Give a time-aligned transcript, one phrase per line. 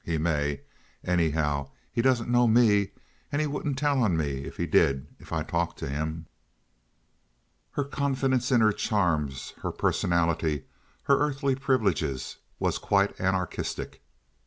[0.03, 0.61] He may.
[1.03, 2.89] Anyhow, he doesn't know me;
[3.31, 6.25] and he wouldn't tell on me if he did if I talked to him."
[7.73, 10.63] Her confidence in her charms, her personality,
[11.03, 14.01] her earthly privileges was quite anarchistic.